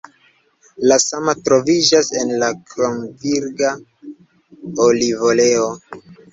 La 0.91 0.95
sama 1.03 1.35
troviĝas 1.49 2.09
en 2.23 2.33
la 2.45 2.49
kromvirga 2.73 3.73
olivoleo. 4.89 5.73